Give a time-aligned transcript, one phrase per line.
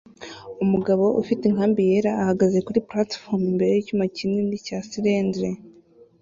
[0.63, 5.49] Umugabo ufite inkambi yera ahagaze kuri platifomu imbere yicyuma kinini cya silinderi